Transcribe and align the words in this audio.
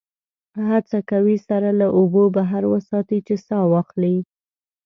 هڅه 0.67 0.97
کوي 1.11 1.37
سر 1.47 1.63
له 1.79 1.87
اوبو 1.97 2.23
بهر 2.35 2.63
وساتي 2.73 3.19
چې 3.27 3.35
سا 3.47 3.57
واخلي. 3.73 4.17